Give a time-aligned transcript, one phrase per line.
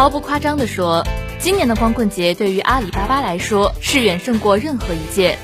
[0.00, 1.06] 毫不夸张地说，
[1.38, 5.36] 今年的光棍节对于阿里巴巴来说是远胜过任何一届。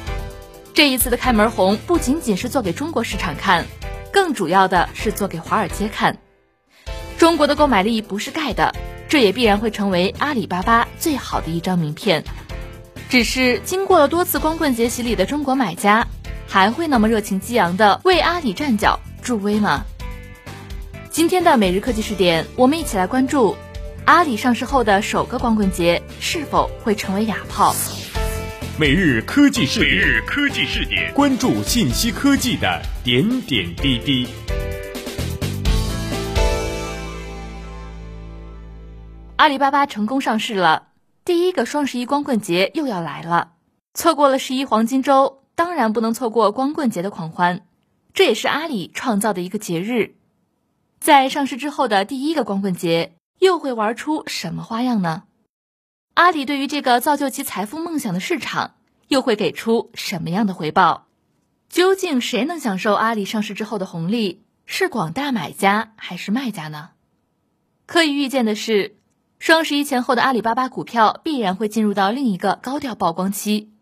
[0.73, 3.67] 这一次的开门红不仅仅是做给中国市场看，
[4.11, 6.17] 更主要的是做给华尔街看。
[7.19, 8.75] 中国的购买力不是盖的，
[9.11, 12.25] 这也必然会成为阿里巴巴最好的一张名片。
[13.11, 16.07] 只是经过了多次光棍节洗礼的中国买家，
[16.49, 19.85] 还会那么热情激昂的为阿里站脚助威吗？
[21.11, 23.55] 今天的每日科技视点，我们一起来关注
[24.07, 27.75] 阿里上市后的首个光棍节是否会成为哑炮。
[28.79, 34.29] 每日科技视点，每日科技视点，关注信息科技的点点滴滴。
[39.35, 40.91] 阿里巴巴成功上市了，
[41.25, 43.55] 第一个双十一光棍节又要来了。
[43.93, 47.63] 错过了十一黄金周，当然不能错过光棍节的狂欢。
[48.15, 50.15] 这也是阿里创造的一个节日。
[51.01, 55.25] 在上市之后的第一个光棍节，又会玩出什么花样呢？
[56.15, 58.77] 阿里对于这个造就其财富梦想的市场，
[59.09, 61.07] 又会给出什么样的回报？
[61.69, 64.45] 究竟谁能享受阿里上市之后的红利？
[64.65, 66.91] 是广大买家还是卖家呢？
[67.87, 68.97] 可以预见的是，
[69.39, 73.73] 双十一前后的阿里巴巴股票必然会进入到另一个高调曝光期。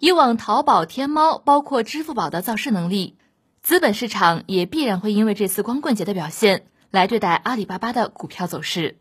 [0.00, 3.16] 以往淘宝、天猫，包括支付宝的造势能力。
[3.62, 8.98] 资本市场也必然会因为这次光棍节的表现来对待阿里巴巴的股票走势。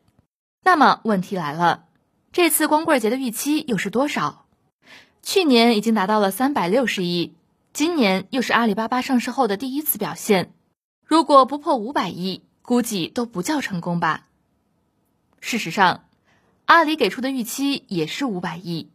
[0.64, 1.86] 那么问题来了，
[2.32, 4.48] 这次光棍节的预期又是多少？
[5.22, 7.36] 去年已经达到了三百六十亿，
[7.72, 10.54] 今年又是阿里巴巴上市后的第一次表现，
[11.06, 14.26] 如果不破五百亿，估计都不叫成功吧。
[15.40, 16.06] 事实上，
[16.66, 18.90] 阿里给出的预期也是五百亿。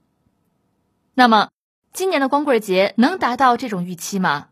[1.15, 1.51] 那么，
[1.93, 4.49] 今年的光棍节能达到这种预期吗？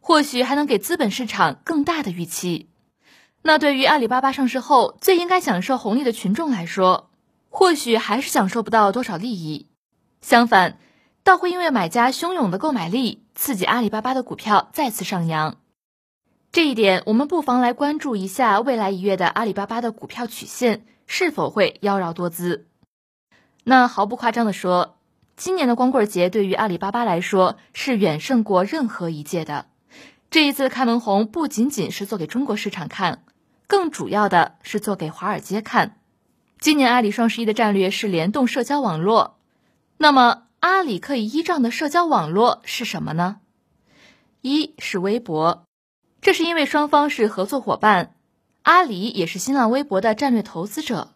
[0.00, 2.69] 或许还能给资本市场更大的预期。
[3.42, 7.10] 那对于阿里巴巴上市后最应该享受红利的群众来说，
[7.48, 9.68] 或许还是享受不到多少利益。
[10.20, 10.78] 相反，
[11.24, 15.56] 倒会因为买家汹涌的购买力，刺激阿里巴巴的股票再次上扬。
[16.52, 22.66] 这一点，我们不妨来关注一下未来一月的阿里巴巴的股票曲线是否会妖娆多姿。
[23.64, 24.98] 那毫不夸张的说，
[25.36, 29.66] 今年的光棍节对于阿里巴巴来说是远胜过任何一届的。
[30.30, 33.22] 这一次开门红不仅仅是做给中国市场看，
[33.70, 36.00] 更主要的是做给华尔街看。
[36.58, 39.38] 今年阿里双十一的战略是联动社交网络，
[39.96, 43.36] 那么阿里可以依仗的社交网络是什么呢？
[44.40, 45.62] 一是微博，
[46.20, 48.16] 这是因为双方是合作伙伴，
[48.62, 51.12] 阿里也是新浪微博的战略投资者。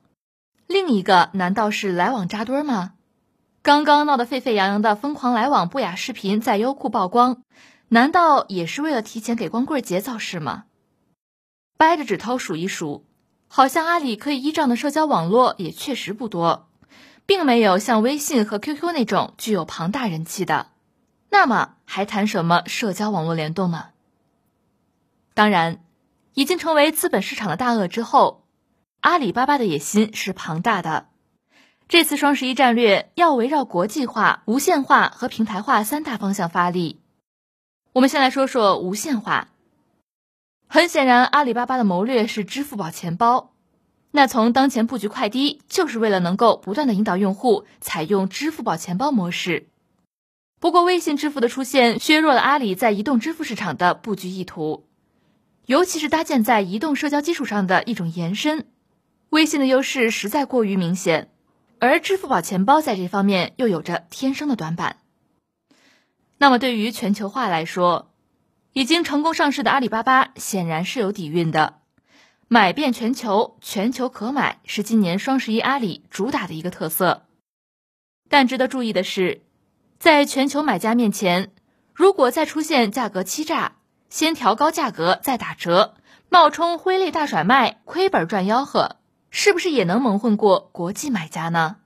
[0.68, 2.92] 另一个难道是来往扎堆吗？
[3.62, 7.42] 刚刚闹得沸沸扬扬的疯狂来往不雅视频在优酷曝光。
[7.88, 10.66] 难道也是为了提前给光棍节造势吗？
[11.76, 13.04] 掰着指头数一数，
[13.48, 16.68] 好像阿里可以依仗的社交网络也确实不多，
[17.26, 20.68] 并没有像微信和 QQ 那种具有庞大人气的。
[21.30, 23.88] 那么还谈什么社交网络联动呢？
[25.34, 25.82] 当然，
[26.34, 28.44] 已经成为资本市场的大鳄之后，
[29.00, 31.08] 阿里巴巴的野心是庞大的。
[31.88, 37.00] 这次双十一战略要围绕国际化、无线化和平台化三大方向发力。
[37.92, 39.48] 我们先来说说无线化。
[40.74, 43.52] 很显然，阿里巴巴的谋略是支付宝钱包。
[44.10, 49.68] 那从当前布局快滴，就是为了能够不断的引导用户采用支付宝钱包模式。
[50.58, 54.88] 不过，微信支付的出现削弱了阿里在移动支付市场的布局意图，
[55.66, 58.66] 尤其是搭建在移动社交基础上的一种延伸。
[59.30, 61.30] 微信的优势实在过于明显，
[61.78, 64.96] 而支付宝钱包在这方面又有着天生的短板。
[66.36, 68.10] 那么，对于全球化来说，
[68.74, 71.78] 已经成功上市的阿里巴巴显然是有底蕴的。
[72.48, 77.22] 买遍全球，全球可买是今年双十一阿里主打的一个特色。
[78.28, 79.42] 但值得注意的是，
[80.00, 81.52] 在全球买家面前，
[81.94, 83.76] 如果再出现价格欺诈、
[84.10, 85.94] 先调高价格再打折、
[86.28, 88.96] 冒充挥泪大甩卖、亏本赚吆喝，
[89.30, 91.76] 是不是也能蒙混过国际买家呢？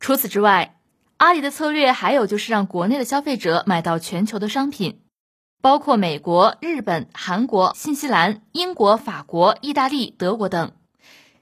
[0.00, 0.80] 除此之外，
[1.18, 4.98] 阿里的策略还有就是让国内的消费者买到全球的商品，
[5.62, 10.72] 包括美国、日本、韩国、新西兰、英国、法国、意大利、德国等。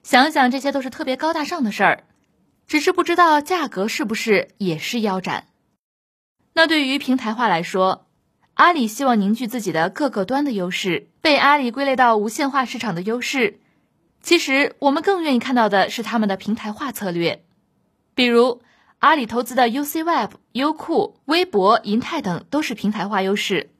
[0.03, 2.03] 想想这些都是特别高大上的事儿，
[2.67, 5.47] 只是不知道价格是不是也是腰斩。
[6.53, 8.05] 那对于平台化来说，
[8.53, 13.59] 阿里希望凝聚自己的各个端的优势，被阿里归类到无线化市场的优势。
[14.21, 17.43] 其实我们更愿意看到的是他们的平台化策略，
[18.13, 18.61] 比如。
[18.99, 23.71] 阿里投资的 UCWeb、优酷、微博、银泰等都是平台化优势。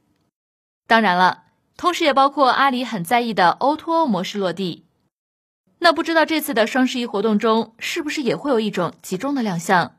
[0.92, 1.44] 当然了，
[1.78, 4.84] 同时也包括阿里很在意的 O2O 模式落地。
[5.80, 9.96] 那不知道这次的双十一活动中，是不是也会有一种集中的亮相？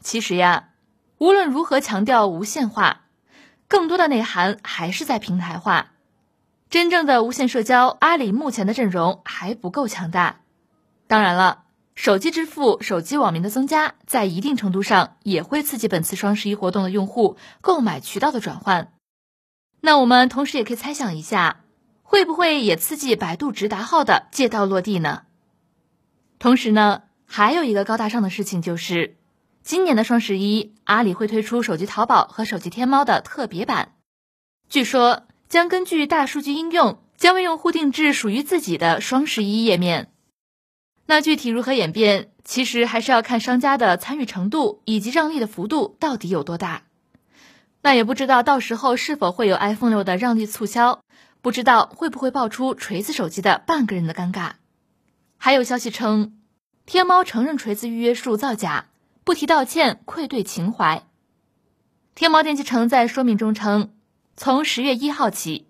[0.00, 0.68] 其实呀，
[1.18, 3.06] 无论如何强调无线化，
[3.66, 5.94] 更多的内涵还是在平台化。
[6.70, 10.42] 真正的无线社交，阿里目前的阵容还不够强大。
[11.08, 11.64] 当然了，
[11.96, 18.92] 手机支付、手机网民的增加，在一定程度上也会刺激本次双十一活动的用户购买渠道的转换。
[19.86, 21.60] 那我们同时也可以猜想一下。
[22.02, 25.22] 会不会也刺激百度直达号的借道落地呢？
[26.38, 29.16] 同时呢，还有一个高大上的事情就是，
[29.62, 33.92] 今年的双十一，阿里会推出手机淘宝和手机天猫的特别版，
[34.68, 40.12] 据说将根据大数据应用，将为用户定制属于自己的双十一页面。
[41.06, 46.85] 那具体如何演变，其实还是要看商家的参与程度以及让利的幅度到底有多大。
[47.86, 50.98] 那也不知道到时候是否会有 iPhone 六的让利促销。
[51.40, 54.54] 不知道会不会爆出锤子手机的半个人的尴尬？
[55.36, 56.36] 还有消息称，
[56.84, 58.86] 天猫承认锤子预约数造假，
[59.22, 61.04] 不提道歉愧对情怀。
[62.16, 63.92] 天猫电器城在说明中称，
[64.36, 65.68] 从十月一号起，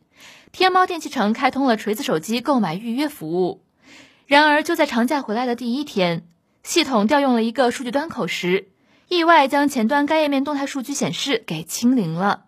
[0.53, 3.63] 天猫电器城开通了锤子手机购买预约服务。
[4.25, 6.27] 然而，就在长假回来的第一天，
[6.63, 8.69] 系统调用了一个数据端口时，
[9.09, 12.47] 意外将前端该页面动态数据显示给清零了。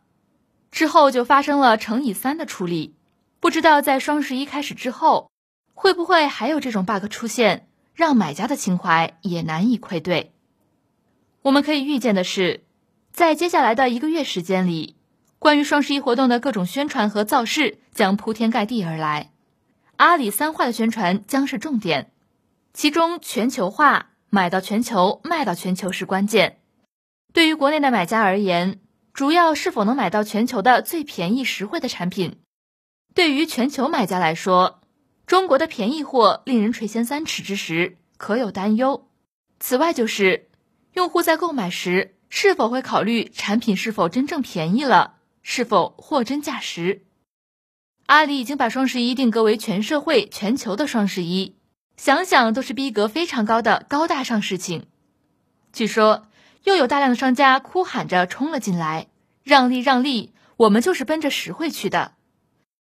[0.71, 2.95] 之后就发生了乘以三的处理。
[3.41, 5.31] 不知道在双十一开始之后，
[5.73, 10.33] 会不会还有这种 bug 出现，让买家的情怀也难以愧对。
[11.43, 12.65] 我们可以预见的是，
[13.13, 14.97] 在接下来的一个月时间里，
[15.39, 19.31] 关于双十一活动的各种宣传和造势将铺天盖地而来。
[19.97, 22.11] 阿里三化的宣传将是重点，
[22.75, 26.61] 其中全球化、买到全球、卖到全球是关键。
[27.33, 28.81] 对于国内的买家而言，
[29.13, 32.39] 主要是否能买到全球的最便宜实惠的产品。
[33.15, 34.81] 对于全球买家来说，
[35.27, 39.09] 中国的便宜货令人垂涎三尺之时，可有担忧。
[39.61, 40.49] 此外，就是
[40.95, 47.05] 用户在购买时是否会考虑产品是否真正便宜了，是否货真价实。
[48.07, 51.58] 阿里已经把双十一定格为全社会、全球的双十一，
[51.99, 54.87] 想想都是逼格非常高的高大上事情。
[55.73, 56.29] 据说
[56.63, 59.09] 又有大量的商家哭喊着冲了进来，
[59.43, 62.13] 让利让利，我们就是奔着实惠去的。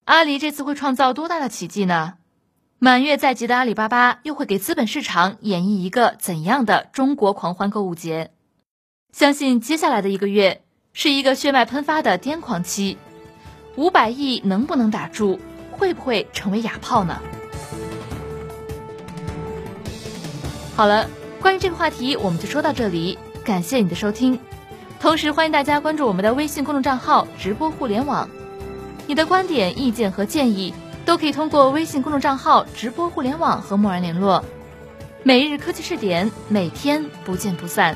[0.04, 2.18] 阿里这次会创造多大的奇迹呢？
[2.78, 8.32] 满月在即的阿里巴巴又会给资本市场演绎一个怎样的中国狂欢购物节？
[9.12, 10.62] 相信接下来的一个月
[10.92, 12.98] 是一个血脉喷发的癫狂期。
[13.76, 15.40] 五百亿能不能打住？
[15.72, 17.20] 会不会成为哑炮呢？
[20.80, 21.06] 好了，
[21.42, 24.40] 关于这个话题我们就说到这里，感谢你的收听，
[24.98, 28.26] 同时欢迎大家关注我们的微信公众账号“直播互联网”。
[29.06, 30.72] 你的观点、意见和建议
[31.04, 34.42] 都可以通过微信公众账号“直播互联网”和默然联络。
[35.22, 37.94] 每日科技视点，每天不见不散。